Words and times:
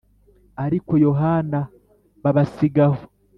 Ariko 0.65 0.91
Yohana 1.05 1.59
b 2.23 2.25
abasiga 2.29 2.83
aho 2.89 3.01